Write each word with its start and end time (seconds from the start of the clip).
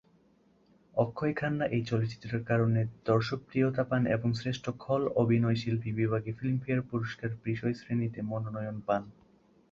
অক্ষয় 0.95 1.33
খান্না 1.35 1.65
এই 1.67 1.83
চলচ্চিত্রের 1.85 2.43
কারণে 2.43 2.79
দর্শকপ্রিয়তা 3.05 3.83
পান 3.83 4.03
এবং 4.07 4.29
'শ্রেষ্ঠ 4.33 4.65
খল 4.79 5.01
অভিনয়শিল্পী 5.15 5.91
বিভাগে 5.93 6.31
ফিল্মফেয়ার 6.33 6.87
পুরস্কার' 6.89 7.39
বিষয়শ্রেণীতে 7.45 8.19
মনোনয়ন 8.23 8.77
পান। 8.87 9.03